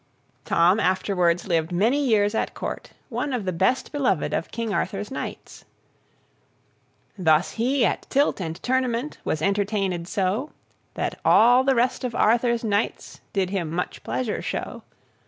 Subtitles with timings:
[0.45, 5.11] Tom afterwards lived many years at Court, one of the best beloved of King Arthur's
[5.11, 5.63] knights.
[7.19, 10.53] Thus he at tilt and tournament Was entertained so,
[10.95, 14.81] That all the rest of Arthur's knights Did him much pleasure show.